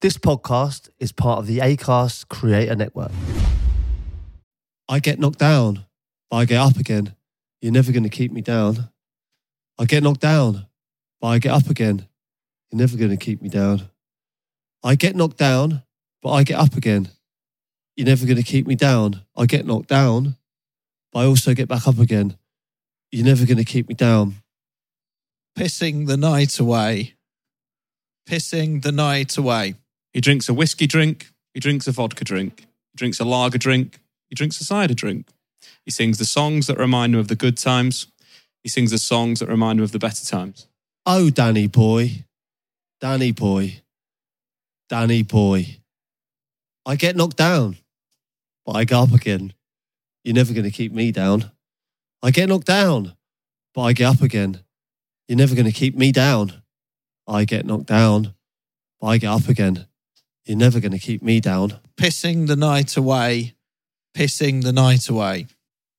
This 0.00 0.16
podcast 0.16 0.90
is 1.00 1.10
part 1.10 1.40
of 1.40 1.48
the 1.48 1.58
ACAST 1.58 2.28
Creator 2.28 2.76
Network. 2.76 3.10
I 4.88 5.00
get 5.00 5.18
knocked 5.18 5.40
down, 5.40 5.86
but 6.30 6.36
I 6.36 6.44
get 6.44 6.60
up 6.60 6.76
again. 6.76 7.16
You're 7.60 7.72
never 7.72 7.90
going 7.90 8.04
to 8.04 8.08
keep 8.08 8.30
me 8.30 8.40
down. 8.40 8.90
I 9.76 9.86
get 9.86 10.04
knocked 10.04 10.20
down, 10.20 10.68
but 11.20 11.26
I 11.26 11.40
get 11.40 11.50
up 11.50 11.68
again. 11.68 12.06
You're 12.70 12.78
never 12.78 12.96
going 12.96 13.10
to 13.10 13.16
keep 13.16 13.42
me 13.42 13.48
down. 13.48 13.88
I 14.84 14.94
get 14.94 15.16
knocked 15.16 15.38
down, 15.38 15.82
but 16.22 16.30
I 16.30 16.44
get 16.44 16.60
up 16.60 16.76
again. 16.76 17.08
You're 17.96 18.06
never 18.06 18.24
going 18.24 18.36
to 18.36 18.44
keep 18.44 18.68
me 18.68 18.76
down. 18.76 19.22
I 19.36 19.46
get 19.46 19.66
knocked 19.66 19.88
down, 19.88 20.36
but 21.10 21.20
I 21.22 21.24
also 21.24 21.54
get 21.54 21.66
back 21.66 21.88
up 21.88 21.98
again. 21.98 22.38
You're 23.10 23.26
never 23.26 23.44
going 23.44 23.58
to 23.58 23.64
keep 23.64 23.88
me 23.88 23.96
down. 23.96 24.36
Pissing 25.58 26.06
the 26.06 26.16
night 26.16 26.56
away. 26.60 27.16
Pissing 28.30 28.82
the 28.82 28.92
night 28.92 29.36
away. 29.36 29.74
He 30.12 30.20
drinks 30.20 30.48
a 30.48 30.54
whiskey 30.54 30.86
drink. 30.86 31.30
He 31.54 31.60
drinks 31.60 31.86
a 31.86 31.92
vodka 31.92 32.24
drink. 32.24 32.60
He 32.92 32.96
drinks 32.96 33.20
a 33.20 33.24
lager 33.24 33.58
drink. 33.58 34.00
He 34.28 34.34
drinks 34.34 34.60
a 34.60 34.64
cider 34.64 34.94
drink. 34.94 35.28
He 35.84 35.90
sings 35.90 36.18
the 36.18 36.24
songs 36.24 36.66
that 36.66 36.78
remind 36.78 37.14
him 37.14 37.20
of 37.20 37.28
the 37.28 37.34
good 37.34 37.56
times. 37.56 38.06
He 38.62 38.68
sings 38.68 38.90
the 38.90 38.98
songs 38.98 39.40
that 39.40 39.48
remind 39.48 39.78
him 39.78 39.84
of 39.84 39.92
the 39.92 39.98
better 39.98 40.24
times. 40.24 40.66
Oh, 41.06 41.30
Danny 41.30 41.66
boy, 41.66 42.24
Danny 43.00 43.32
boy, 43.32 43.80
Danny 44.88 45.22
boy. 45.22 45.78
I 46.84 46.96
get 46.96 47.16
knocked 47.16 47.36
down, 47.36 47.78
but 48.66 48.76
I 48.76 48.84
get 48.84 48.96
up 48.96 49.12
again. 49.12 49.54
You're 50.24 50.34
never 50.34 50.52
going 50.52 50.64
to 50.64 50.70
keep 50.70 50.92
me 50.92 51.10
down. 51.10 51.50
I 52.22 52.30
get 52.30 52.48
knocked 52.48 52.66
down, 52.66 53.14
but 53.74 53.82
I 53.82 53.92
get 53.94 54.14
up 54.14 54.22
again. 54.22 54.60
You're 55.26 55.38
never 55.38 55.54
going 55.54 55.66
to 55.66 55.72
keep 55.72 55.96
me 55.96 56.12
down. 56.12 56.62
I 57.26 57.44
get 57.44 57.64
knocked 57.66 57.86
down, 57.86 58.34
but 59.00 59.06
I 59.06 59.18
get 59.18 59.30
up 59.30 59.48
again. 59.48 59.87
You're 60.48 60.56
never 60.56 60.80
going 60.80 60.92
to 60.92 60.98
keep 60.98 61.22
me 61.22 61.40
down. 61.40 61.78
Pissing 61.98 62.46
the 62.46 62.56
night 62.56 62.96
away. 62.96 63.54
Pissing 64.16 64.62
the 64.62 64.72
night 64.72 65.06
away. 65.10 65.46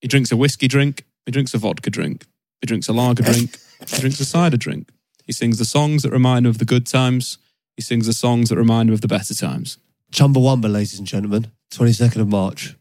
He 0.00 0.08
drinks 0.08 0.32
a 0.32 0.38
whiskey 0.38 0.68
drink. 0.68 1.04
He 1.26 1.32
drinks 1.32 1.52
a 1.52 1.58
vodka 1.58 1.90
drink. 1.90 2.24
He 2.62 2.66
drinks 2.66 2.88
a 2.88 2.94
lager 2.94 3.24
drink. 3.24 3.58
He 3.86 4.00
drinks 4.00 4.18
a 4.20 4.24
cider 4.24 4.56
drink. 4.56 4.88
He 5.26 5.34
sings 5.34 5.58
the 5.58 5.66
songs 5.66 6.02
that 6.02 6.12
remind 6.12 6.46
him 6.46 6.50
of 6.50 6.56
the 6.56 6.64
good 6.64 6.86
times. 6.86 7.36
He 7.76 7.82
sings 7.82 8.06
the 8.06 8.14
songs 8.14 8.48
that 8.48 8.56
remind 8.56 8.88
him 8.88 8.94
of 8.94 9.02
the 9.02 9.06
better 9.06 9.34
times. 9.34 9.76
Chumbawamba, 10.12 10.72
ladies 10.72 10.98
and 10.98 11.06
gentlemen, 11.06 11.48
22nd 11.70 12.22
of 12.22 12.28
March. 12.28 12.74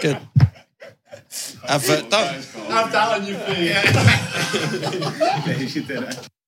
Good. 0.00 0.18
Have, 1.68 1.88
uh, 1.88 2.02
don't, 2.10 2.44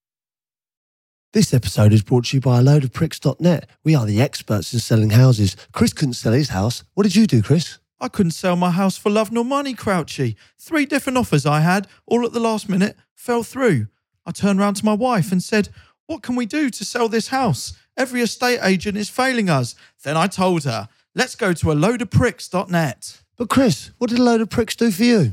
This 1.35 1.53
episode 1.53 1.93
is 1.93 2.05
brought 2.05 2.27
to 2.27 2.37
you 2.37 2.41
by 2.41 2.61
a 2.61 2.63
load 2.63 2.85
of 2.85 2.93
pricks.net. 2.93 3.69
We 3.83 3.97
are 3.97 4.07
the 4.07 4.23
experts 4.23 4.73
in 4.73 4.79
selling 4.79 5.11
houses. 5.11 5.57
Chris 5.73 5.93
couldn't 5.93 6.15
sell 6.15 6.33
his 6.33 6.51
house. 6.51 6.85
What 6.95 7.03
did 7.03 7.17
you 7.17 7.27
do, 7.27 7.43
Chris? 7.43 7.79
I 8.01 8.07
couldn't 8.07 8.31
sell 8.31 8.55
my 8.55 8.71
house 8.71 8.97
for 8.97 9.11
love 9.11 9.33
nor 9.33 9.45
money, 9.45 9.75
Crouchy. 9.75 10.37
Three 10.61 10.87
different 10.87 11.19
offers 11.19 11.45
I 11.45 11.59
had, 11.59 11.89
all 12.07 12.25
at 12.25 12.33
the 12.35 12.39
last 12.39 12.69
minute, 12.69 12.97
fell 13.17 13.43
through. 13.43 13.89
I 14.25 14.31
turned 14.31 14.61
round 14.61 14.77
to 14.77 14.85
my 14.85 14.95
wife 14.95 15.33
and 15.33 15.43
said, 15.43 15.71
What 16.07 16.23
can 16.23 16.37
we 16.37 16.47
do 16.47 16.71
to 16.71 16.85
sell 16.85 17.09
this 17.09 17.27
house? 17.27 17.77
Every 17.97 18.21
estate 18.21 18.61
agent 18.63 18.97
is 18.97 19.11
failing 19.11 19.51
us. 19.51 19.75
Then 20.05 20.17
I 20.17 20.29
told 20.29 20.63
her, 20.63 20.89
Let's 21.17 21.35
go 21.35 21.53
to 21.53 21.73
a 21.73 21.75
load 21.75 22.01
of 22.01 22.11
pricks.net. 22.11 23.23
But 23.37 23.51
Chris, 23.51 23.91
what 23.99 24.11
did 24.11 24.21
a 24.21 24.23
load 24.23 24.41
of 24.41 24.51
pricks 24.51 24.77
do 24.77 24.93
for 24.93 25.03
you? 25.03 25.33